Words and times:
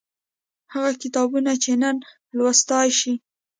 هغه 0.73 0.91
کتابونه 1.01 1.51
چې 1.63 1.71
نن 1.81 1.95
لوستلای 2.37 2.89
شئ 2.99 3.13